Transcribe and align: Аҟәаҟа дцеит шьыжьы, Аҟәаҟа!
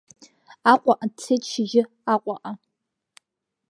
Аҟәаҟа 0.71 1.05
дцеит 1.11 1.43
шьыжьы, 1.51 1.83
Аҟәаҟа! 2.13 2.51